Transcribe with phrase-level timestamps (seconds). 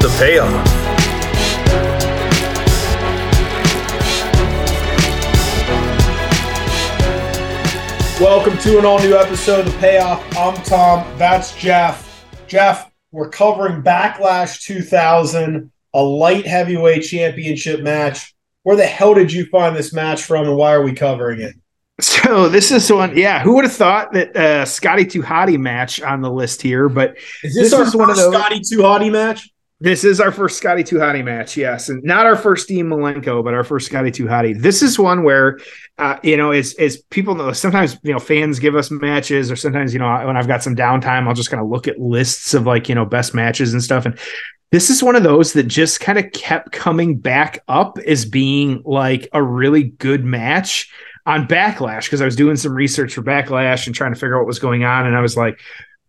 [0.00, 0.88] the payoff.
[8.20, 10.36] Welcome to an all new episode of The Payoff.
[10.36, 11.18] I'm Tom.
[11.18, 12.26] That's Jeff.
[12.46, 18.34] Jeff, we're covering Backlash 2000, a light heavyweight championship match.
[18.62, 21.56] Where the hell did you find this match from and why are we covering it?
[22.00, 23.40] So this is one, yeah.
[23.40, 26.88] Who would have thought that uh, Scotty 2 Hotty match on the list here?
[26.88, 29.50] But is this, this our is one of those Scotty 2 Hotty match?
[29.80, 33.54] This is our first Scotty Hottie match, yes, and not our first Dean Malenko, but
[33.54, 34.60] our first Scotty Hottie.
[34.60, 35.58] This is one where,
[35.98, 39.56] uh, you know, as as people know, sometimes you know fans give us matches, or
[39.56, 42.54] sometimes you know when I've got some downtime, I'll just kind of look at lists
[42.54, 44.18] of like you know best matches and stuff, and
[44.72, 48.82] this is one of those that just kind of kept coming back up as being
[48.84, 50.90] like a really good match
[51.24, 54.40] on Backlash because I was doing some research for Backlash and trying to figure out
[54.40, 55.60] what was going on, and I was like,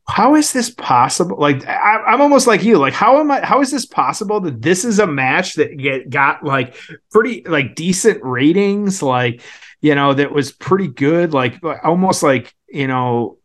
[0.10, 1.38] how is this possible?
[1.38, 2.78] Like I, am almost like you.
[2.78, 3.46] Like how am I?
[3.46, 6.76] How is this possible that this is a match that get got like
[7.12, 9.02] pretty like decent ratings?
[9.02, 9.42] Like
[9.82, 11.34] you know that was pretty good.
[11.34, 13.38] Like almost like you know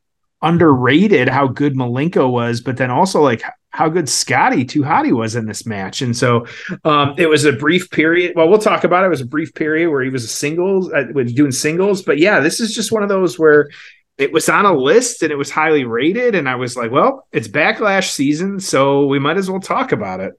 [0.43, 5.35] underrated how good Malenko was, but then also like how good Scotty 2 Hotty was
[5.35, 6.01] in this match.
[6.01, 6.47] And so
[6.85, 8.35] um, it was a brief period.
[8.37, 9.07] Well, we'll talk about it.
[9.07, 11.05] It was a brief period where he was a singles, uh,
[11.35, 12.03] doing singles.
[12.03, 13.69] But yeah, this is just one of those where
[14.19, 16.35] it was on a list and it was highly rated.
[16.35, 20.21] And I was like, well, it's backlash season, so we might as well talk about
[20.21, 20.35] it.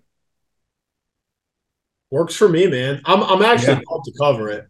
[2.12, 3.02] Works for me, man.
[3.06, 3.82] I'm I'm actually yeah.
[3.88, 4.68] pumped to cover it.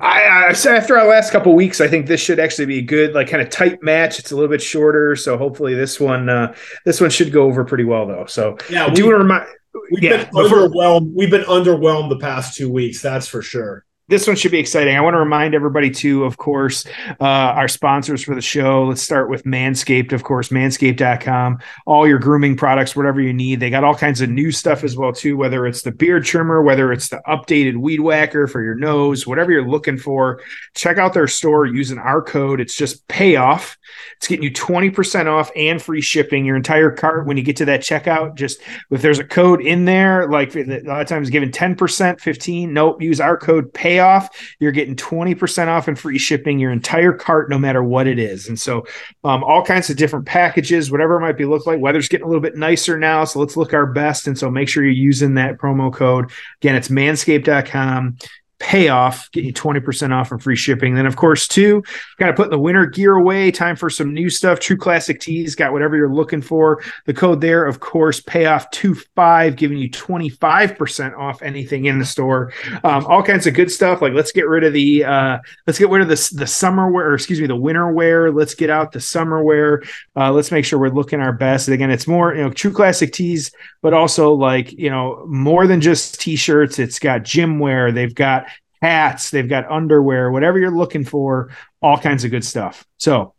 [0.00, 3.14] I, I after our last couple weeks, I think this should actually be a good,
[3.14, 4.20] like, kind of tight match.
[4.20, 7.64] It's a little bit shorter, so hopefully this one, uh, this one should go over
[7.64, 8.26] pretty well, though.
[8.26, 9.46] So yeah, we, do want to remind.
[9.90, 11.12] We've yeah, been underwhelmed.
[11.14, 13.02] We've been underwhelmed the past two weeks.
[13.02, 14.96] That's for sure this one should be exciting.
[14.96, 16.86] I want to remind everybody too, of course,
[17.20, 18.84] uh, our sponsors for the show.
[18.84, 21.58] Let's start with Manscaped, of course, manscaped.com.
[21.86, 23.58] All your grooming products, whatever you need.
[23.58, 26.62] They got all kinds of new stuff as well too, whether it's the beard trimmer,
[26.62, 30.40] whether it's the updated weed whacker for your nose, whatever you're looking for.
[30.74, 32.60] Check out their store using our code.
[32.60, 33.76] It's just payoff.
[34.18, 37.64] It's getting you 20% off and free shipping your entire cart when you get to
[37.64, 38.36] that checkout.
[38.36, 42.72] Just if there's a code in there, like a lot of times given 10%, 15,
[42.72, 47.12] nope, use our code pay payoff, you're getting 20% off and free shipping your entire
[47.12, 48.48] cart, no matter what it is.
[48.48, 48.86] And so,
[49.24, 51.80] um, all kinds of different packages, whatever it might be look like.
[51.80, 54.26] Weather's getting a little bit nicer now, so let's look our best.
[54.26, 56.30] And so, make sure you're using that promo code.
[56.60, 58.18] Again, it's manscaped.com
[58.66, 60.96] payoff, get you 20% off and free shipping.
[60.96, 61.84] Then, of course, too,
[62.18, 63.52] got to put the winter gear away.
[63.52, 64.58] Time for some new stuff.
[64.58, 66.82] True Classic Tees got whatever you're looking for.
[67.04, 72.52] The code there, of course, payoff 25, giving you 25% off anything in the store.
[72.82, 74.02] Um, all kinds of good stuff.
[74.02, 75.38] Like let's get rid of the uh,
[75.68, 78.32] let's get rid of the the summer wear, or excuse me, the winter wear.
[78.32, 79.84] Let's get out the summer wear.
[80.16, 81.68] Uh, let's make sure we're looking our best.
[81.68, 85.68] And again, it's more, you know, True Classic Tees, but also like, you know, more
[85.68, 86.80] than just t-shirts.
[86.80, 87.92] It's got gym wear.
[87.92, 88.48] They've got
[88.80, 91.50] hats, they've got underwear, whatever you're looking for,
[91.82, 92.86] all kinds of good stuff.
[92.98, 93.34] So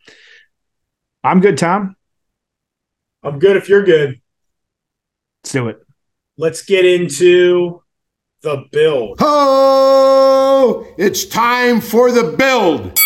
[1.23, 1.95] I'm good, Tom.
[3.23, 4.21] I'm good if you're good.
[5.43, 5.79] Let's do it.
[6.37, 7.81] Let's get into
[8.41, 9.17] the build.
[9.19, 12.97] Oh, it's time for the build.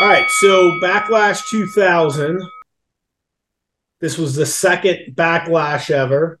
[0.00, 2.42] All right, so Backlash 2000.
[4.00, 6.38] This was the second Backlash ever.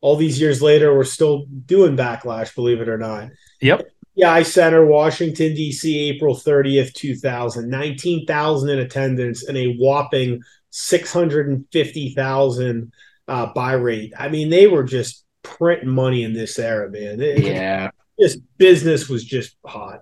[0.00, 3.30] All these years later, we're still doing Backlash, believe it or not.
[3.60, 3.90] Yep.
[4.24, 7.68] I Center, Washington, D.C., April 30th, 2000.
[7.68, 12.92] 19,000 in attendance and a whopping 650,000
[13.28, 14.12] uh, buy rate.
[14.18, 17.20] I mean, they were just printing money in this era, man.
[17.20, 17.90] It, yeah.
[18.18, 20.00] This business was just hot.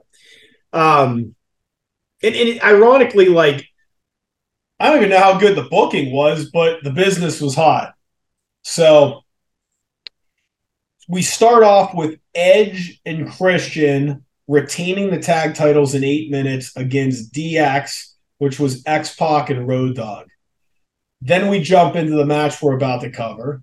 [0.72, 1.34] Um,
[2.22, 3.66] and, and ironically, like,
[4.80, 7.94] I don't even know how good the booking was, but the business was hot.
[8.62, 9.22] So
[11.08, 17.32] we start off with Edge and Christian retaining the tag titles in eight minutes against
[17.32, 20.26] DX, which was X-Pac and Road Dog.
[21.20, 23.62] Then we jump into the match we're about to cover.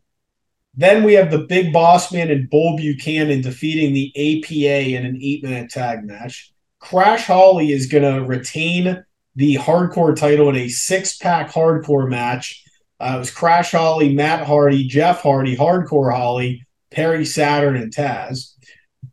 [0.75, 5.19] Then we have the Big Boss Man and Bull Buchanan defeating the APA in an
[5.21, 6.51] eight minute tag match.
[6.79, 9.03] Crash Holly is going to retain
[9.35, 12.63] the hardcore title in a six pack hardcore match
[12.99, 18.53] Uh, it was Crash Holly, Matt Hardy, Jeff Hardy, Hardcore Holly, Perry Saturn, and Taz.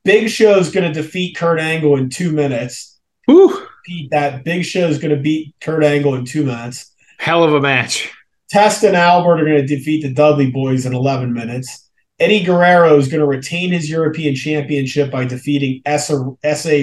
[0.05, 2.99] Big Show's going to defeat Kurt Angle in two minutes.
[3.27, 3.67] Whew.
[4.11, 6.95] That Big Show's going to beat Kurt Angle in two minutes.
[7.19, 8.11] Hell of a match.
[8.51, 11.89] Test and Albert are going to defeat the Dudley Boyz in 11 minutes.
[12.19, 16.19] Eddie Guerrero is going to retain his European Championship by defeating Essa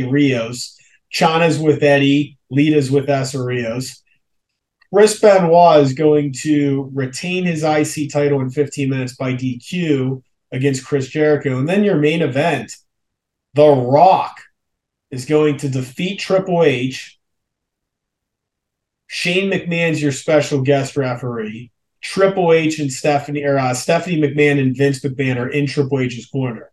[0.09, 0.77] Rios.
[1.13, 4.01] Chyna's with Eddie, Lita's with Essa Rios.
[4.91, 10.85] Chris Benoit is going to retain his IC title in 15 minutes by DQ against
[10.85, 11.57] Chris Jericho.
[11.57, 12.75] And then your main event,
[13.53, 14.39] The Rock,
[15.11, 17.19] is going to defeat Triple H.
[19.07, 21.71] Shane McMahon's your special guest referee.
[22.01, 26.25] Triple H and Stephanie or uh, Stephanie McMahon and Vince McMahon are in Triple H's
[26.25, 26.71] corner.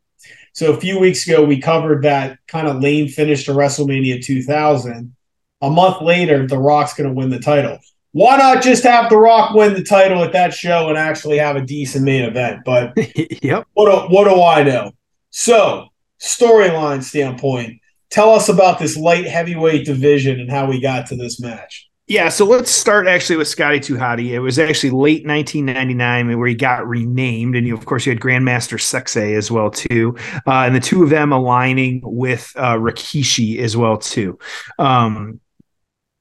[0.52, 5.14] So a few weeks ago, we covered that kind of lame finish to WrestleMania 2000.
[5.62, 7.78] A month later, The Rock's going to win the title.
[8.14, 11.56] Why not just have The Rock win the title at that show and actually have
[11.56, 12.60] a decent main event?
[12.64, 12.92] But
[13.42, 13.66] yep.
[13.72, 14.92] What do, what do I know?
[15.30, 15.88] So
[16.20, 17.80] storyline standpoint,
[18.10, 21.90] tell us about this light heavyweight division and how we got to this match.
[22.06, 24.28] Yeah, so let's start actually with Scotty 2 Hotty.
[24.28, 28.20] It was actually late 1999 where he got renamed, and you, of course you had
[28.20, 30.14] Grandmaster Sexay as well too,
[30.46, 34.38] uh, and the two of them aligning with uh, Rikishi as well too.
[34.78, 35.40] Um,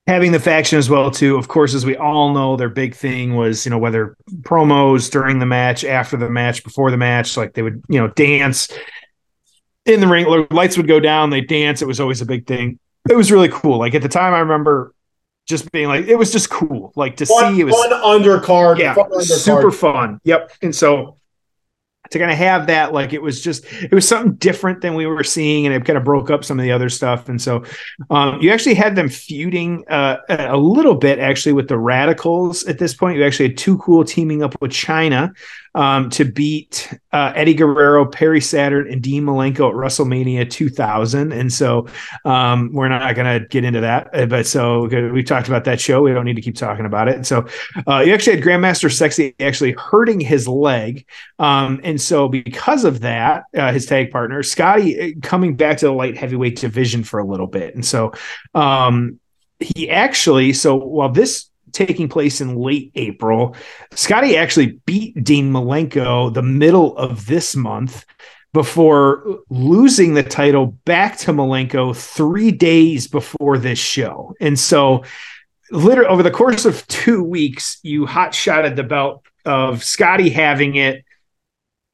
[0.08, 1.38] having the faction as well too.
[1.38, 5.40] Of course, as we all know, their big thing was you know whether promos during
[5.40, 8.70] the match, after the match, before the match, like they would you know dance
[9.86, 10.48] in the ring.
[10.52, 11.82] Lights would go down, they dance.
[11.82, 12.80] It was always a big thing.
[13.10, 13.80] It was really cool.
[13.80, 14.94] Like at the time, I remember
[15.46, 18.78] just being like it was just cool like to fun, see it was fun undercard
[18.80, 19.24] yeah fun undercard.
[19.24, 21.18] super fun yep and so
[22.13, 25.06] to kind of have that like it was just it was something different than we
[25.06, 27.63] were seeing and it kind of broke up some of the other stuff and so
[28.10, 32.80] um, you actually had them feuding uh, a little bit actually with the radicals at
[32.80, 35.33] this point you actually had Too Cool teaming up with Chyna
[35.75, 41.31] um, to beat uh, Eddie Guerrero, Perry Saturn, and Dean Malenko at WrestleMania 2000.
[41.31, 41.88] And so
[42.25, 44.09] um, we're not going to get into that.
[44.13, 46.01] Uh, but so we talked about that show.
[46.01, 47.16] We don't need to keep talking about it.
[47.16, 47.48] And so
[47.88, 51.07] uh, you actually had Grandmaster Sexay actually hurting his leg.
[51.39, 55.86] Um, and so because of that, uh, his tag partner, Scotty, uh, coming back to
[55.86, 57.74] the light heavyweight division for a little bit.
[57.76, 58.14] And so
[58.54, 59.20] um,
[59.60, 63.56] he actually, so while this taking place in late April.
[63.94, 68.06] Scotty actually beat Dean Malenko the middle of this month
[68.54, 74.36] before losing the title back to Malenko three days before this show.
[74.40, 75.04] And so,
[75.72, 80.76] literally, over the course of two weeks, you hot shotted the belt of Scotty having
[80.76, 81.04] it,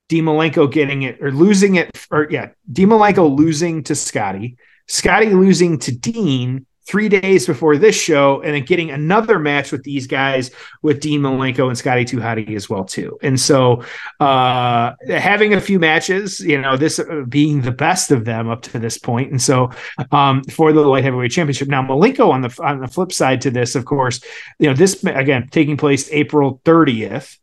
[0.10, 4.58] Dean Malenko getting it, or losing it, or yeah, Dean Malenko losing to Scotty,
[4.88, 9.84] Scotty losing to Dean, three days before this show, and then getting another match with
[9.84, 10.50] these guys
[10.82, 13.20] with Dean Malenko and Scotty 2 Hotty as well too.
[13.22, 13.84] And so,
[14.20, 18.64] uh, having a few matches, you know, this uh, being the best of them up
[18.64, 19.70] to this point, and so
[20.12, 21.68] um, for the light heavyweight championship.
[21.68, 24.22] Now, Malenko on the on the flip side to this, of course,
[24.58, 27.38] you know, this again taking place April 30th.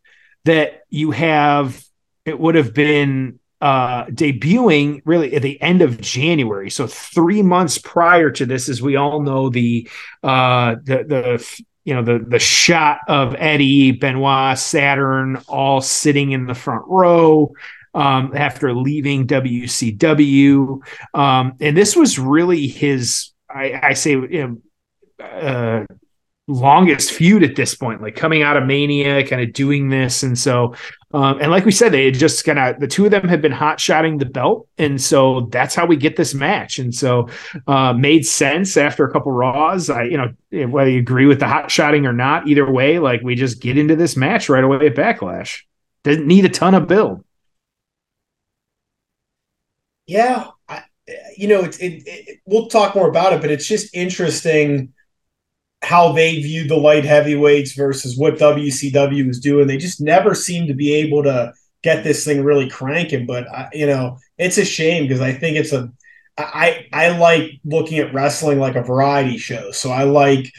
[0.44, 1.84] That you have,
[2.26, 6.70] it would have been uh, debuting really at the end of January.
[6.70, 9.88] So three months prior to this, as we all know, the
[10.22, 16.46] uh, the the you know the the shot of Eddie Benoit Saturn all sitting in
[16.46, 17.52] the front row.
[17.94, 20.80] Um, after leaving WCW,
[21.14, 24.60] um, and this was really his, I, I say, you
[25.18, 25.86] know, uh,
[26.48, 30.22] longest feud at this point, like coming out of Mania, kind of doing this.
[30.22, 30.74] And so,
[31.16, 33.50] um, and like we said, they just kind of the two of them had been
[33.50, 36.78] hot shotting the belt, and so that's how we get this match.
[36.78, 37.30] And so,
[37.66, 39.88] uh, made sense after a couple Raws.
[39.88, 43.22] I, you know, whether you agree with the hot shotting or not, either way, like
[43.22, 45.62] we just get into this match right away at Backlash.
[46.04, 47.24] Doesn't need a ton of build.
[50.06, 50.82] Yeah, I,
[51.34, 54.92] you know, it's it, it, we'll talk more about it, but it's just interesting
[55.86, 59.68] how they view the light heavyweights versus what WCW was doing.
[59.68, 61.52] They just never seem to be able to
[61.84, 63.24] get this thing really cranking.
[63.24, 65.92] But I, you know, it's a shame because I think it's a
[66.36, 69.70] I I like looking at wrestling like a variety show.
[69.70, 70.52] So I like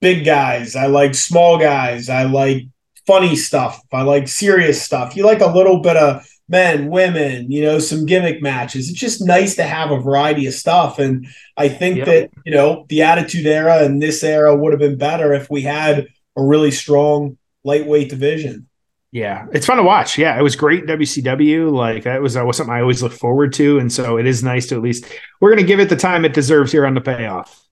[0.00, 2.62] big guys, I like small guys, I like
[3.04, 5.16] funny stuff, I like serious stuff.
[5.16, 8.88] You like a little bit of men, women, you know, some gimmick matches.
[8.88, 10.98] It's just nice to have a variety of stuff.
[10.98, 11.26] And
[11.56, 12.06] I think yep.
[12.06, 15.62] that, you know, the Attitude Era and this era would have been better if we
[15.62, 18.66] had a really strong lightweight division.
[19.10, 20.18] Yeah, it's fun to watch.
[20.18, 21.72] Yeah, it was great WCW.
[21.72, 24.42] Like that was, uh, was something I always look forward to, and so it is
[24.42, 25.06] nice to at least
[25.40, 27.64] we're going to give it the time it deserves here on the payoff.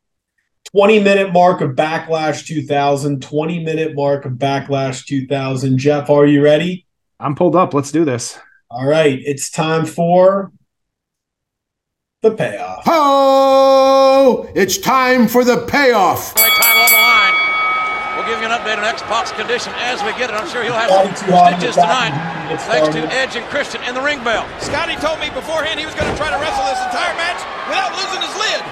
[0.73, 5.79] 20 minute mark of Backlash 2000, 20 minute mark of Backlash 2000.
[5.79, 6.87] Jeff, are you ready?
[7.21, 7.75] I'm pulled up.
[7.75, 8.39] Let's do this.
[8.69, 10.51] All right, it's time for
[12.23, 12.83] the payoff.
[12.87, 16.35] Oh, it's time for the payoff.
[16.35, 17.37] title on the line.
[18.19, 20.35] We'll give you an update on X-Pac's condition as we get it.
[20.35, 22.11] I'm sure he'll have some too hot in stitches tonight.
[22.51, 23.07] and Thanks to.
[23.15, 24.43] Edge and Christian in the ring bell.
[24.59, 27.39] Scotty told me beforehand he was going to try to wrestle this entire match
[27.71, 28.67] without losing his lid.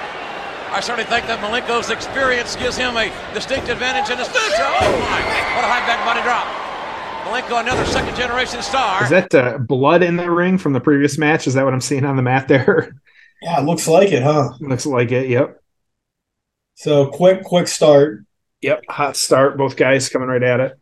[0.75, 4.59] I certainly think that Malenko's experience gives him a distinct advantage in this match.
[4.59, 5.23] Oh my!
[5.55, 6.43] What a high back body drop.
[7.25, 9.03] Malenko, another second generation star.
[9.03, 11.47] Is that uh, blood in the ring from the previous match?
[11.47, 12.95] Is that what I'm seeing on the mat there?
[13.41, 14.53] Yeah, it looks like it, huh?
[14.61, 15.27] Looks like it.
[15.27, 15.61] Yep.
[16.75, 18.25] So quick, quick start.
[18.61, 18.83] Yep.
[18.89, 19.57] Hot start.
[19.57, 20.79] Both guys coming right at it.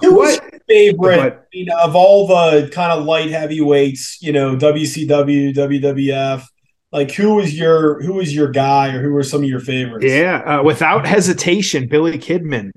[0.00, 0.52] Who was What?
[0.52, 1.32] your favorite What?
[1.32, 4.22] I mean, of all the kind of light heavyweights?
[4.22, 6.44] You know, WCW, WWF.
[6.92, 10.06] Like, who was your who was your guy, or who were some of your favorites?
[10.06, 10.36] Yeah.
[10.60, 12.70] Uh, without hesitation, Billy Kidman.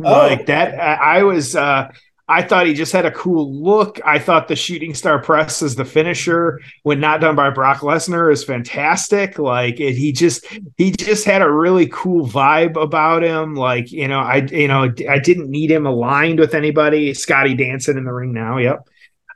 [0.00, 0.12] Oh.
[0.12, 0.78] Like that.
[0.78, 1.56] I, I was.
[1.56, 1.90] Uh,
[2.28, 4.00] I thought he just had a cool look.
[4.04, 8.32] I thought the shooting star press as the finisher, when not done by Brock Lesnar,
[8.32, 9.38] is fantastic.
[9.38, 10.44] Like it, he just
[10.76, 13.54] he just had a really cool vibe about him.
[13.54, 17.14] Like you know, I you know I didn't need him aligned with anybody.
[17.14, 18.58] Scotty dancing in the ring now.
[18.58, 18.88] Yep.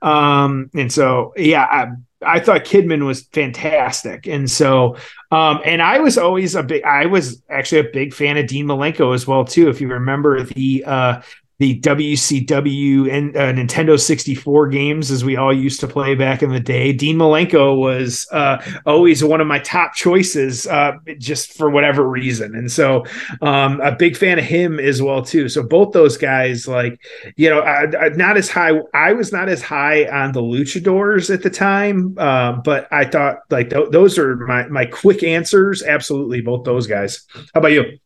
[0.03, 1.87] Um, and so yeah, I,
[2.23, 4.27] I thought Kidman was fantastic.
[4.27, 4.97] And so
[5.33, 8.67] um, and I was always a big I was actually a big fan of Dean
[8.67, 9.69] Malenko as well, too.
[9.69, 11.23] If you remember the uh
[11.61, 16.51] the WCW and uh, Nintendo 64 games as we all used to play back in
[16.51, 16.91] the day.
[16.91, 22.55] Dean Malenko was uh, always one of my top choices, uh, just for whatever reason.
[22.55, 23.05] And so,
[23.43, 25.51] um, a big fan of him as well too.
[25.51, 26.99] So both those guys, like
[27.37, 28.81] you know, I, I, not as high.
[28.95, 33.41] I was not as high on the Luchadors at the time, uh, but I thought
[33.51, 35.83] like th- those are my my quick answers.
[35.83, 37.27] Absolutely, both those guys.
[37.35, 37.99] How about you?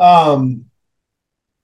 [0.00, 0.69] Um,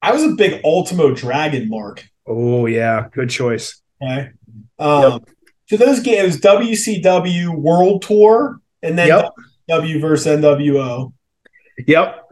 [0.07, 2.09] I was a big Ultimo Dragon mark.
[2.27, 3.83] Oh yeah, good choice.
[4.01, 4.31] Okay.
[4.79, 5.25] Um,
[5.67, 9.33] so those games, WCW World Tour, and then Yep.
[9.69, 11.13] W versus NWO.
[11.87, 12.26] Yep.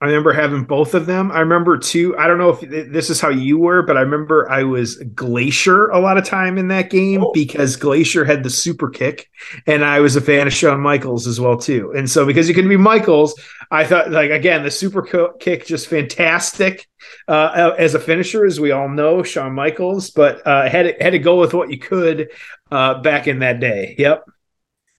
[0.00, 1.32] I remember having both of them.
[1.32, 2.16] I remember too.
[2.16, 2.60] I don't know if
[2.92, 6.56] this is how you were, but I remember I was Glacier a lot of time
[6.56, 7.32] in that game Oh.
[7.34, 9.28] because Glacier had the super kick,
[9.66, 11.92] and I was a fan of Shawn Michaels as well too.
[11.96, 13.34] And so because you can be Michaels,
[13.72, 15.02] I thought like again the super
[15.40, 16.86] kick just fantastic
[17.26, 20.10] uh, as a finisher, as we all know, Shawn Michaels.
[20.10, 22.28] But uh, had to, had to go with what you could
[22.70, 23.96] uh, back in that day.
[23.98, 24.22] Yep.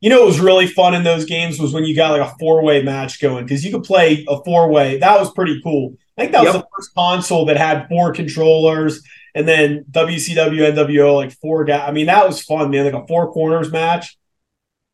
[0.01, 2.35] You know, what was really fun in those games was when you got like a
[2.39, 4.97] four way match going because you could play a four way.
[4.97, 5.95] That was pretty cool.
[6.17, 9.01] I think that was the first console that had four controllers,
[9.35, 11.87] and then WCW NWO like four guys.
[11.87, 12.85] I mean, that was fun, man.
[12.85, 14.17] Like a four corners match.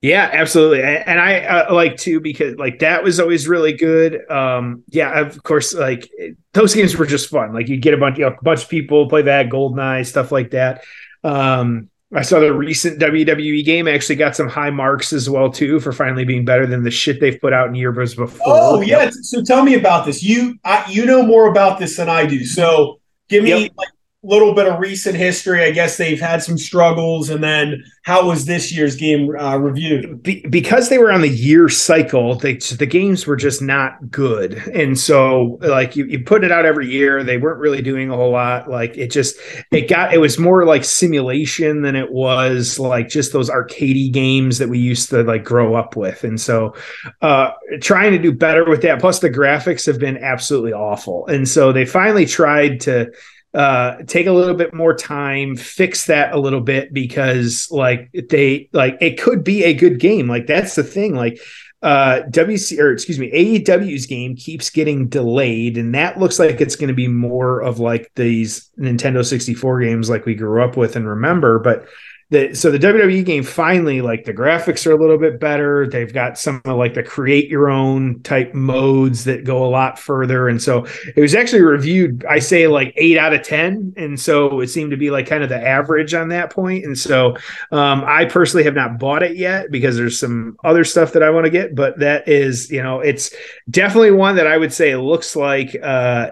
[0.05, 0.83] Yeah, absolutely.
[0.83, 4.29] And I uh, like too because like that was always really good.
[4.29, 6.11] Um yeah, of course like
[6.53, 7.53] those games were just fun.
[7.53, 10.31] Like you get a bunch you know, a bunch of people play that Goldeneye stuff
[10.31, 10.83] like that.
[11.23, 15.79] Um I saw the recent WWE game actually got some high marks as well too
[15.79, 18.41] for finally being better than the shit they've put out in years before.
[18.45, 19.09] Oh yeah.
[19.09, 20.21] So tell me about this.
[20.23, 22.45] You I, you know more about this than I do.
[22.45, 23.71] So give me Yep.
[23.75, 23.87] like
[24.25, 25.63] little bit of recent history.
[25.63, 30.21] I guess they've had some struggles, and then how was this year's game uh, reviewed?
[30.23, 34.53] Be- because they were on the year cycle, they, the games were just not good,
[34.73, 38.15] and so like you, you put it out every year, they weren't really doing a
[38.15, 38.69] whole lot.
[38.69, 39.37] Like it just
[39.71, 44.57] it got it was more like simulation than it was like just those arcadey games
[44.57, 46.75] that we used to like grow up with, and so
[47.21, 47.51] uh
[47.81, 48.99] trying to do better with that.
[48.99, 53.11] Plus the graphics have been absolutely awful, and so they finally tried to
[53.55, 58.69] uh take a little bit more time fix that a little bit because like they
[58.73, 60.27] like it could be a good game.
[60.27, 61.15] Like that's the thing.
[61.15, 61.39] Like
[61.81, 66.75] uh WC or excuse me AEW's game keeps getting delayed and that looks like it's
[66.75, 70.95] going to be more of like these Nintendo 64 games like we grew up with
[70.95, 71.87] and remember but
[72.31, 75.87] the so the WWE game finally like the graphics are a little bit better.
[75.87, 79.99] They've got some of like the create your own type modes that go a lot
[79.99, 80.47] further.
[80.47, 83.93] And so it was actually reviewed, I say like eight out of ten.
[83.95, 86.83] And so it seemed to be like kind of the average on that point.
[86.83, 87.35] And so
[87.71, 91.29] um I personally have not bought it yet because there's some other stuff that I
[91.29, 93.35] want to get, but that is, you know, it's
[93.69, 96.31] definitely one that I would say looks like uh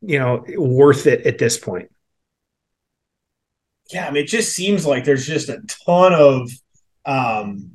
[0.00, 1.90] you know worth it at this point.
[3.92, 6.50] Yeah, I mean, it just seems like there's just a ton of
[7.04, 7.72] um,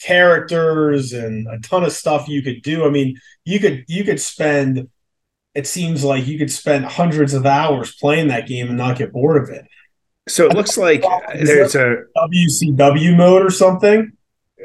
[0.00, 2.84] characters and a ton of stuff you could do.
[2.84, 4.88] I mean, you could you could spend.
[5.54, 9.12] It seems like you could spend hundreds of hours playing that game and not get
[9.12, 9.66] bored of it.
[10.26, 11.04] So it looks like
[11.34, 14.12] there's a WCW mode or something.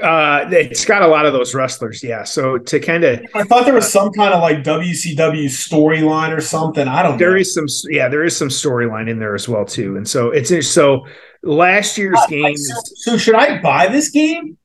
[0.01, 2.23] Uh, it's got a lot of those wrestlers, yeah.
[2.23, 6.41] So to kind of I thought there was some kind of like WCW storyline or
[6.41, 6.87] something.
[6.87, 7.37] I don't there know.
[7.37, 10.67] is some yeah there is some storyline in there as well too, and so it's
[10.67, 11.05] so
[11.43, 14.57] last year's game so, so should I buy this game?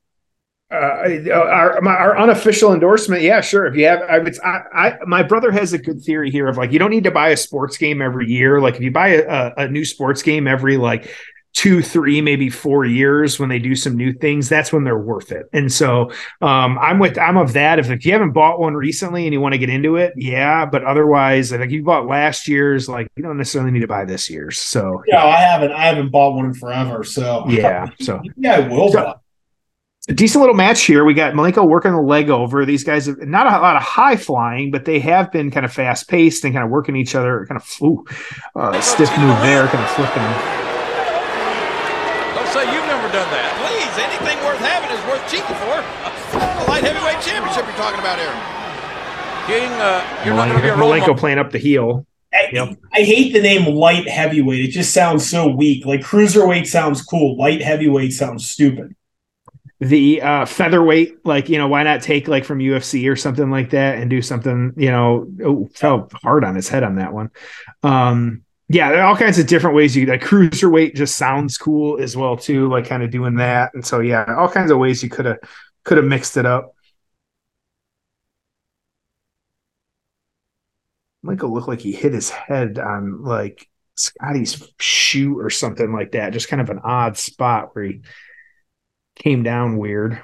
[0.73, 3.21] uh, our my, our unofficial endorsement.
[3.21, 3.67] Yeah, sure.
[3.67, 6.57] If you have, I, it's, I, I my brother has a good theory here of
[6.57, 8.59] like you don't need to buy a sports game every year.
[8.59, 11.15] Like if you buy a, a, a new sports game every like
[11.53, 15.31] two, three, maybe four years when they do some new things, that's when they're worth
[15.31, 15.47] it.
[15.53, 17.79] And so um, I'm with I'm of that.
[17.79, 20.65] If, if you haven't bought one recently and you want to get into it, yeah.
[20.65, 24.03] But otherwise, I think you bought last year's, like you don't necessarily need to buy
[24.05, 24.57] this year's.
[24.57, 25.71] So yeah, I haven't.
[25.71, 27.03] I haven't bought one in forever.
[27.03, 27.89] So yeah.
[28.01, 29.13] So yeah, I will So-
[30.09, 31.05] a decent little match here.
[31.05, 32.65] We got Malenko working the leg over.
[32.65, 35.71] These guys have not a lot of high flying, but they have been kind of
[35.71, 37.45] fast paced and kind of working each other.
[37.45, 38.03] Kind of ooh,
[38.57, 40.23] uh, stiff move there, kind of flipping.
[42.35, 43.53] Don't say you've never done that.
[43.61, 45.77] Please, anything worth having is worth cheating for.
[46.33, 48.33] A light heavyweight championship you're talking about here.
[49.45, 52.07] King, uh, you're not going to be a role Malenko playing up the heel.
[52.33, 52.77] I, Yep.
[52.91, 54.65] I hate the name light heavyweight.
[54.65, 55.85] It just sounds so weak.
[55.85, 57.37] Like cruiserweight sounds cool.
[57.37, 58.95] Light heavyweight sounds stupid.
[59.79, 63.71] The uh, featherweight, like you know, why not take like from UFC or something like
[63.71, 64.73] that and do something?
[64.77, 67.29] You know, oh, fell hard on his head on that one.
[67.83, 72.01] Um, yeah, there are all kinds of different ways you like cruiserweight just sounds cool
[72.01, 73.73] as well too, like kind of doing that.
[73.73, 75.39] And so yeah, all kinds of ways you could have
[75.83, 76.73] could have mixed it up.
[81.21, 86.33] Michael looked like he hit his head on like Scotty's shoe or something like that.
[86.33, 88.01] Just kind of an odd spot where he
[89.15, 90.21] came down weird.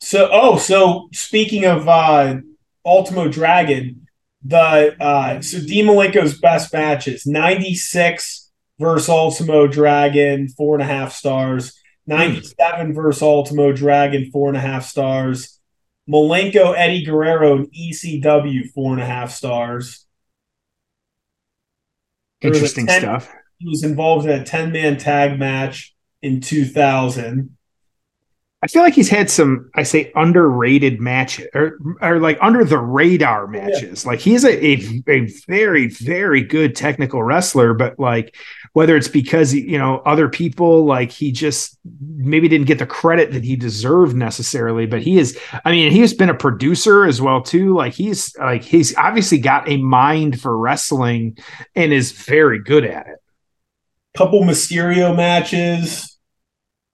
[0.00, 2.36] So, oh, so speaking of uh,
[2.84, 4.06] Ultimo Dragon,
[4.42, 11.12] the uh, so D Malenko's best matches 96 versus Ultimo Dragon, four and a half
[11.12, 11.76] stars.
[12.06, 15.60] 97 versus Ultimo Dragon, four and a half stars.
[16.08, 20.06] Malenko Eddie Guerrero and ECW, four and a half stars.
[22.40, 23.32] There was a Interesting 10 stuff.
[23.58, 27.56] He was involved in a 10 man tag match in 2000.
[28.62, 32.76] I feel like he's had some, I say, underrated matches or, or like under the
[32.76, 34.04] radar matches.
[34.04, 38.36] Like he's a, a, a very, very good technical wrestler, but like
[38.74, 43.32] whether it's because, you know, other people, like he just maybe didn't get the credit
[43.32, 47.18] that he deserved necessarily, but he is, I mean, he has been a producer as
[47.18, 47.74] well, too.
[47.74, 51.38] Like he's like, he's obviously got a mind for wrestling
[51.74, 53.16] and is very good at it.
[54.14, 56.18] couple Mysterio matches,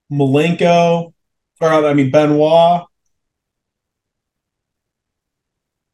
[0.09, 1.13] Malenko,
[1.59, 2.83] or I mean Benoit,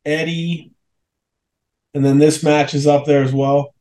[0.05, 0.71] Eddie,
[1.93, 3.73] and then this match is up there as well.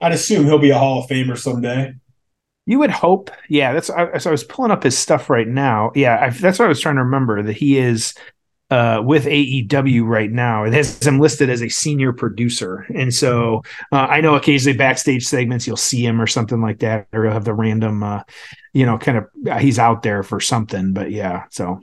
[0.00, 1.94] I'd assume he'll be a Hall of Famer someday.
[2.66, 3.72] You would hope, yeah.
[3.72, 5.90] That's I, so I was pulling up his stuff right now.
[5.94, 8.14] Yeah, I, that's what I was trying to remember that he is
[8.70, 10.64] uh, with AEW right now.
[10.64, 15.26] It has him listed as a senior producer, and so uh, I know occasionally backstage
[15.26, 18.22] segments you'll see him or something like that, or he'll have the random, uh,
[18.72, 20.92] you know, kind of uh, he's out there for something.
[20.92, 21.80] But yeah, so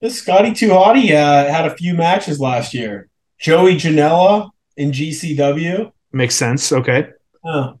[0.00, 3.08] This Scotty 2 Hotty uh, had a few matches last year.
[3.38, 5.90] Joey Janela in GCW.
[6.12, 6.72] makes sense.
[6.72, 7.08] Okay,
[7.44, 7.74] Huh.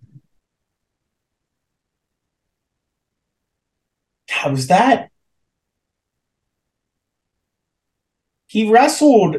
[4.50, 5.09] Was that?
[8.50, 9.36] He wrestled,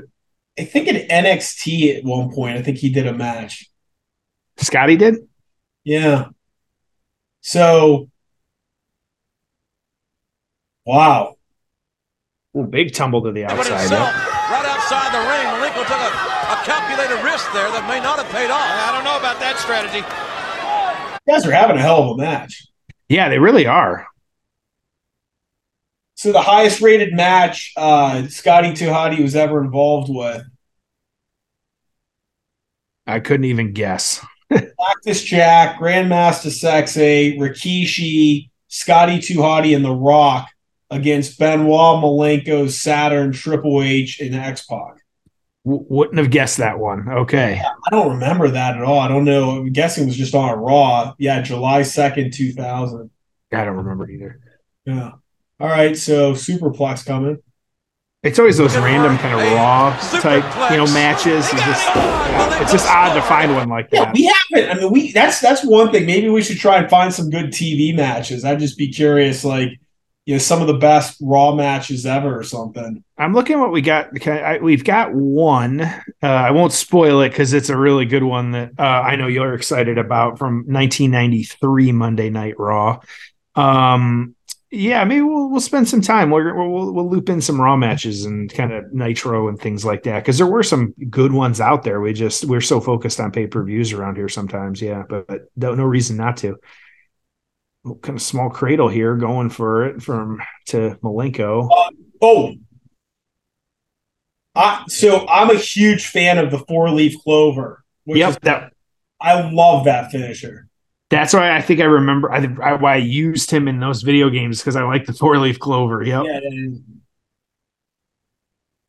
[0.58, 2.58] I think, in NXT at one point.
[2.58, 3.70] I think he did a match.
[4.56, 5.28] Scotty did.
[5.84, 6.30] Yeah.
[7.42, 8.10] So,
[10.86, 11.36] wow.
[12.56, 13.82] Ooh, big tumble to the outside.
[13.82, 14.54] himself, yeah.
[14.54, 18.32] right outside the ring, Malenko took a, a calculated risk there that may not have
[18.32, 18.64] paid off.
[18.64, 20.08] I don't know about that strategy.
[21.28, 22.66] You guys are having a hell of a match.
[23.10, 24.08] yeah, they really are.
[26.22, 30.44] So, the highest rated match uh, Scotty Hottie was ever involved with
[33.08, 34.24] I couldn't even guess.
[34.54, 40.48] Cactus Jack, Grandmaster Sexay, Rikishi, Scotty Hottie, and The Rock
[40.92, 44.98] against Benoit, Malenko, Saturn, Triple H, and X-Pac.
[45.66, 47.10] W- wouldn't have guessed that one.
[47.10, 47.60] Okay.
[47.64, 49.00] I don't remember that at all.
[49.00, 49.58] I don't know.
[49.58, 51.16] I'm guessing it was just on a Raw.
[51.18, 53.10] Yeah, July 2nd, 2000.
[53.52, 54.40] I don't remember either.
[54.86, 55.14] Yeah.
[55.62, 57.38] All right, so Superplex coming.
[58.24, 61.46] It's always those random kind of raw type, you know, matches.
[61.46, 64.14] It's just, yeah, it's just odd to find one like Yeah, that.
[64.16, 64.72] we haven't.
[64.78, 66.06] I mean, we that's that's one thing.
[66.06, 68.46] Maybe we should try and find some good TV matches.
[68.46, 69.70] I'd just be curious, like
[70.28, 73.04] you know some of the best Raw matches ever or something.
[73.18, 74.08] I'm looking what we got.
[74.18, 75.82] okay, I- We've got one.
[75.82, 79.26] Uh, I won't spoil it because it's a really good one that uh, I know
[79.28, 83.00] you're excited about from 1993 Monday Night Raw.
[83.56, 84.36] Um,
[84.72, 86.30] yeah, maybe we'll we'll spend some time.
[86.30, 90.04] We're, we'll we'll loop in some Raw matches and kind of Nitro and things like
[90.04, 92.00] that because there were some good ones out there.
[92.00, 94.82] We just we're so focused on pay per views around here sometimes.
[94.82, 96.58] Yeah, but, but no, no reason not to.
[98.02, 101.68] Kind of small cradle here, going for it from to Malenko.
[101.70, 102.54] Uh, oh,
[104.56, 107.84] I, so I'm a huge fan of the four leaf clover.
[108.06, 108.74] Which Yep, is, that
[109.20, 110.68] I love that finisher.
[111.12, 114.30] That's why I think I remember I, I why I used him in those video
[114.30, 116.02] games because I like the four leaf clover.
[116.02, 116.24] Yep.
[116.26, 116.70] Yeah, yeah,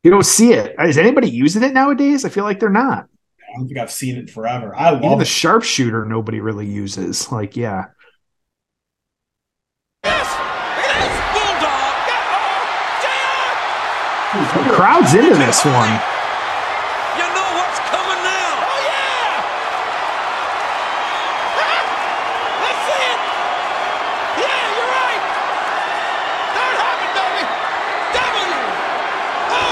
[0.03, 0.73] You don't see it.
[0.79, 2.23] Uh, is anybody using it nowadays?
[2.25, 3.07] I feel like they're not.
[3.41, 4.73] I don't think I've seen it forever.
[4.75, 5.27] I Even love the it.
[5.27, 7.31] sharpshooter, nobody really uses.
[7.31, 7.85] Like, yeah.
[10.03, 10.27] Yes!
[10.75, 11.17] Look at this!
[11.35, 12.07] Bulldog!
[13.03, 13.19] Yeah!
[14.33, 14.69] Oh, JR!
[14.69, 15.91] The crowd's into this one.
[17.19, 18.51] You know what's coming now!
[18.63, 19.43] Oh, yeah!
[22.63, 23.19] Let's see it!
[24.41, 25.23] Yeah, you're right!
[26.57, 27.43] There it happened, baby!
[28.17, 28.57] W!
[29.53, 29.65] O!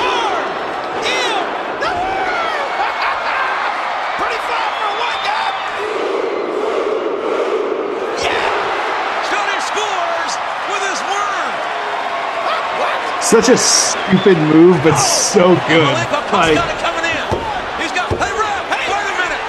[0.00, 0.34] R!
[1.04, 1.38] M!
[4.18, 5.48] Pretty far for a white guy!
[8.24, 8.50] Yeah!
[9.28, 10.32] Scotty scores
[10.70, 11.50] with his worm!
[12.80, 12.98] What?
[13.40, 15.82] Such a stupid move, but so good.
[15.82, 17.24] Like, Scotty coming in.
[17.80, 19.40] He's got, hey, ref, hey, wait a minute!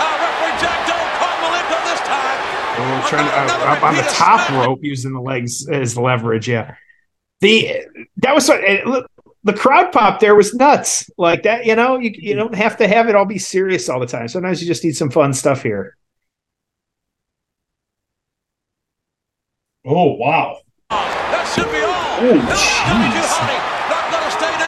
[0.00, 2.40] Uh, referee Jack Doan caught Malenko this time.
[2.80, 6.48] oh, trying to, uh, up on the top rope using the legs as leverage.
[6.48, 6.74] Yeah.
[7.42, 7.84] The
[8.16, 9.10] that was what it, look,
[9.44, 11.10] the crowd pop there was nuts.
[11.18, 14.00] Like that, you know, you, you don't have to have it all be serious all
[14.00, 14.28] the time.
[14.28, 15.98] Sometimes you just need some fun stuff here.
[19.84, 20.60] Oh wow.
[20.88, 22.07] That should be all.
[22.20, 23.38] Oh, no, W too jeez.
[23.38, 23.62] hotty.
[23.88, 24.66] Not gonna stay down.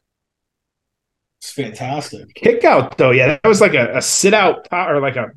[1.41, 2.35] It's fantastic.
[2.35, 5.31] Kick out though, yeah, that was like a, a sit out power, or like a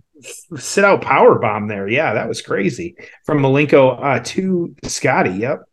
[0.58, 1.88] sit out power bomb there.
[1.88, 2.96] Yeah, that was crazy
[3.26, 5.32] from Malenko uh, to Scotty.
[5.32, 5.64] Yep,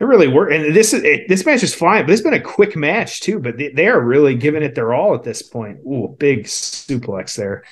[0.00, 0.52] it really worked.
[0.52, 3.40] And this is it, this match is flying, but it's been a quick match too.
[3.40, 5.78] But they, they are really giving it their all at this point.
[5.86, 7.64] Ooh, big suplex there.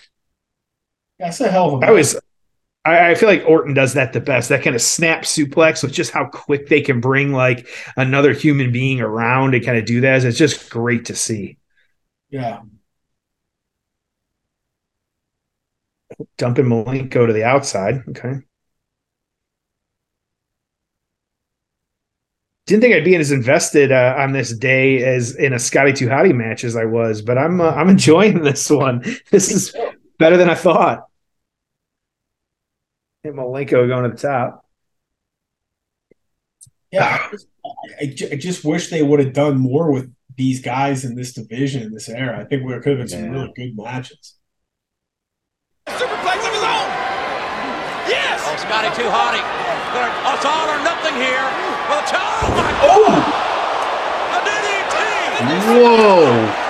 [1.18, 2.18] That's a hell of a I was.
[2.84, 4.48] I, I feel like Orton does that the best.
[4.48, 8.72] That kind of snap suplex with just how quick they can bring like another human
[8.72, 10.24] being around and kind of do that.
[10.24, 11.58] It's just great to see.
[12.30, 12.62] yeah.
[16.36, 18.02] dumping Malenko to the outside.
[18.10, 18.40] Okay.
[22.66, 26.08] Didn't think I'd be as invested uh, on this day as in a Scotty Too
[26.32, 29.04] match as I was, but I'm uh, I'm enjoying this one.
[29.30, 29.74] This is
[30.18, 31.06] better than I thought.
[33.24, 34.64] And Malenko going to the top.
[36.90, 41.04] Yeah, I just, I, I just wish they would have done more with these guys
[41.04, 42.38] in this division in this era.
[42.40, 43.30] I think there could have been some Yeah.
[43.30, 44.34] really good matches.
[45.88, 46.88] Superplex of his own!
[48.10, 48.42] Yes!
[48.44, 49.40] Oh, Scotty 2 Hotty.
[49.94, 51.46] Gonna- oh, It's all or nothing here.
[51.88, 53.06] Well, oh my Oh,
[54.34, 54.98] a DDT.
[55.68, 56.61] Whoa!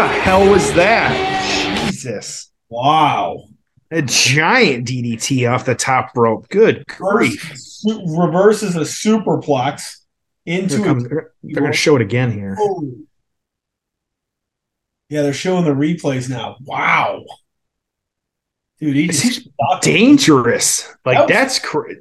[0.00, 1.86] The hell was that?
[1.90, 2.50] Jesus.
[2.68, 3.44] wow!
[3.90, 6.48] A giant DDT off the top rope.
[6.48, 7.52] Good grief.
[7.56, 9.96] Su- reverses a superplex
[10.46, 12.56] into comes- a they're going to show it again here.
[12.58, 12.92] Oh.
[15.08, 16.56] Yeah, they're showing the replays now.
[16.62, 17.24] Wow.
[18.78, 19.48] Dude, he This just is
[19.82, 20.88] dangerous.
[21.04, 21.96] Like That that's cra-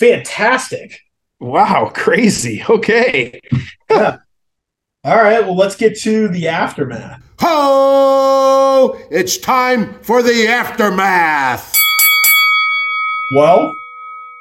[0.00, 0.98] fantastic.
[1.38, 2.64] wow, crazy.
[2.68, 3.40] Okay.
[5.06, 7.22] All right, well, let's get to the aftermath.
[7.38, 8.98] Ho!
[9.08, 11.72] It's time for the aftermath.
[13.32, 13.72] Well,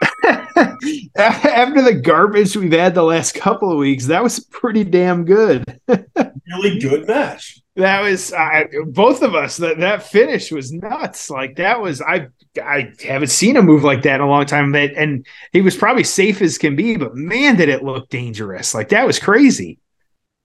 [0.25, 5.79] After the garbage we've had the last couple of weeks, that was pretty damn good.
[5.87, 7.61] really good match.
[7.75, 9.57] That was I, both of us.
[9.57, 11.29] That that finish was nuts.
[11.29, 14.71] Like that was I I haven't seen a move like that in a long time.
[14.71, 18.73] That and he was probably safe as can be, but man, did it look dangerous.
[18.73, 19.77] Like that was crazy.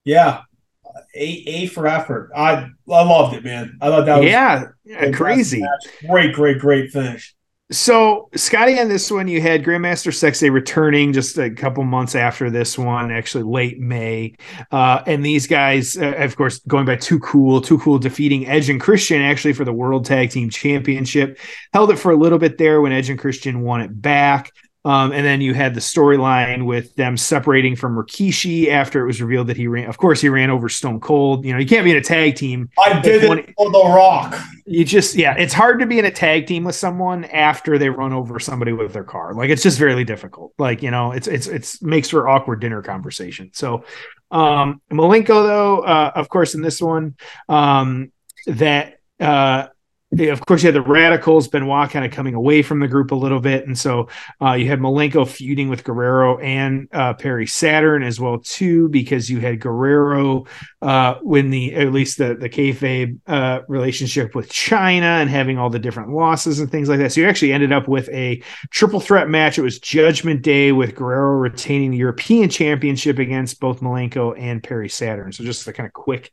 [0.04, 0.42] Yeah.
[1.14, 2.30] A A for effort.
[2.34, 3.78] I I loved it, man.
[3.80, 4.64] I thought that was yeah,
[4.98, 5.64] a crazy.
[6.06, 7.34] Great, great, great finish.
[7.72, 12.50] So, Scotty, on this one, you had Grandmaster Sexay returning just a couple months after
[12.50, 14.34] this one, actually late May.
[14.72, 18.70] Uh, and these guys, uh, of course, going by Too Cool, Too Cool defeating Edge
[18.70, 21.38] and Christian actually for the World Tag Team Championship.
[21.72, 24.50] Held it for a little bit there when Edge and Christian won it back.
[24.82, 29.20] Um, and then you had the storyline with them separating from Rikishi after it was
[29.20, 29.88] revealed that he ran.
[29.90, 31.44] Of course, he ran over Stone Cold.
[31.44, 32.70] You know, you can't be in a tag team.
[32.82, 34.38] I did one- it for The Rock.
[34.64, 37.90] You just, yeah, it's hard to be in a tag team with someone after they
[37.90, 39.34] run over somebody with their car.
[39.34, 40.54] Like it's just very difficult.
[40.58, 43.50] Like you know, it's it's it's makes for awkward dinner conversation.
[43.52, 43.84] So,
[44.30, 47.16] um, Malenko though, uh, of course, in this one,
[47.48, 48.12] um,
[48.46, 49.66] that uh
[50.18, 53.14] of course, you had the radicals, Benoit kind of coming away from the group a
[53.14, 54.08] little bit, and so
[54.42, 59.30] uh, you had Malenko feuding with Guerrero and uh, Perry Saturn as well too, because
[59.30, 60.46] you had Guerrero
[60.82, 65.70] uh, when the at least the the kayfabe uh, relationship with Chyna and having all
[65.70, 67.12] the different losses and things like that.
[67.12, 69.58] So you actually ended up with a triple threat match.
[69.58, 74.88] It was Judgment Day with Guerrero retaining the European Championship against both Malenko and Perry
[74.88, 75.32] Saturn.
[75.32, 76.32] So just a kind of quick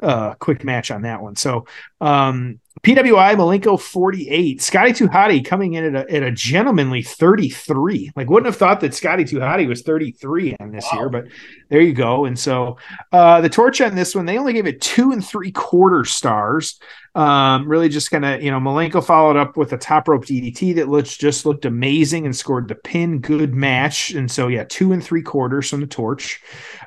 [0.00, 1.36] uh quick match on that one.
[1.36, 1.66] So
[2.00, 8.12] um PWI Malenko 48, Scotty 2 Hotty coming in at a, at a gentlemanly 33.
[8.16, 10.98] Like wouldn't have thought that Scotty 2 Hotty was 33 on this Wow.
[10.98, 11.26] year, but
[11.68, 12.24] there you go.
[12.24, 12.78] And so
[13.12, 16.80] uh the torch on this one, they only gave it two and three quarter stars.
[17.14, 20.76] Um, really just kind of, you know, Malenko followed up with a top rope DDT
[20.76, 23.20] that looks just looked amazing and scored the pin.
[23.20, 24.12] Good match.
[24.12, 26.40] And so yeah, two and three quarters from the torch.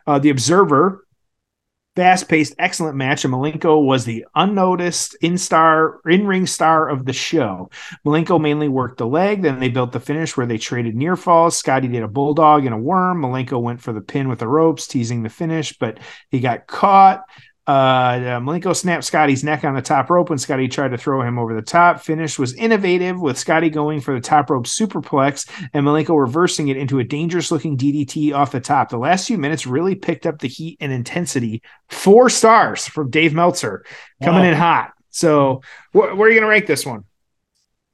[0.08, 1.05] Uh the observer
[1.96, 3.24] fast paced, excellent match.
[3.24, 7.70] And Malenko was the unnoticed in star, in ring star of the show.
[8.06, 9.42] Malenko mainly worked the leg.
[9.42, 11.58] Then they built the finish where they traded near falls.
[11.58, 13.22] Scotty did a bulldog and a worm.
[13.22, 17.22] Malenko went for the pin with the ropes, teasing the finish, but he got caught.
[17.68, 21.40] Uh, Malenko snapped Scotty's neck on the top rope when Scotty tried to throw him
[21.40, 22.00] over the top.
[22.00, 26.78] Finish was innovative with Scotty going for the top rope superplex and Malenko reversing it
[26.78, 28.90] into a dangerous looking DDT off the top.
[28.90, 31.64] The last few minutes really picked up the heat and intensity.
[31.90, 33.84] Four stars from Dave Meltzer
[34.24, 34.48] coming Wow.
[34.50, 34.92] in hot.
[35.10, 37.06] So, wh- where are you going to rank this one?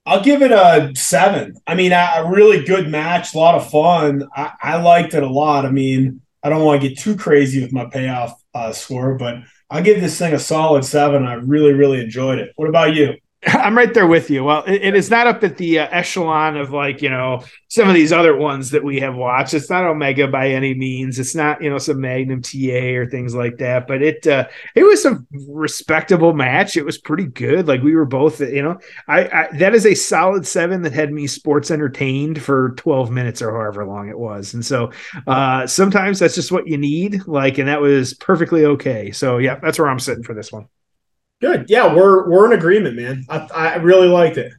[0.06, 1.54] I'll give it a seven.
[1.68, 4.28] I mean, a, a really good match, a lot of fun.
[4.36, 5.66] I, I liked it a lot.
[5.66, 9.36] I mean, I don't want to get too crazy with my payoff uh, score, but
[9.72, 11.26] I'll give this thing a solid seven.
[11.26, 12.52] I really, really enjoyed it.
[12.58, 13.14] What about you?
[13.48, 14.44] I'm right there with you.
[14.44, 17.88] Well, it, it is not up at the uh, echelon of like, you know, some
[17.88, 19.56] of these other ones that we have watched.
[19.56, 21.18] It's not Omega by any means.
[21.18, 24.84] It's not, you know, some Magnum TA or things like that, but it, uh, it
[24.84, 26.78] was a respectable match.
[26.78, 27.68] It was pretty good.
[27.68, 28.78] Like we were both, you know,
[29.08, 33.42] I, I that is a solid seven that had me sports entertained for 12 minutes
[33.42, 34.54] or however long it was.
[34.54, 34.92] And so,
[35.26, 37.26] uh, sometimes that's just what you need.
[37.26, 39.12] Like, and that was perfectly okay.
[39.12, 40.68] So yeah, that's where I'm sitting for this one.
[41.42, 41.66] Good.
[41.70, 43.26] Yeah, we're we're in agreement, man.
[43.28, 44.54] I, I really liked it.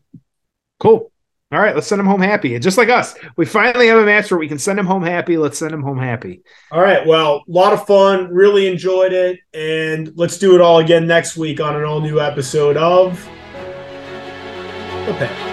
[0.80, 1.10] Cool.
[1.52, 2.54] All right, let's send him home happy.
[2.54, 5.02] And just like us, we finally have a match where we can send him home
[5.02, 5.36] happy.
[5.36, 6.42] Let's send him home happy.
[6.70, 7.06] All right.
[7.06, 8.32] Well, a lot of fun.
[8.32, 9.38] Really enjoyed it.
[9.52, 13.22] And let's do it all again next week on an all new episode of
[15.06, 15.51] The Pen.